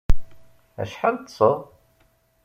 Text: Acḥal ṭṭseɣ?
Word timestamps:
Acḥal 0.81 1.15
ṭṭseɣ? 1.21 1.57